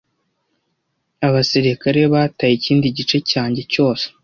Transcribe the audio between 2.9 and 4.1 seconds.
gice cyanjye cyose,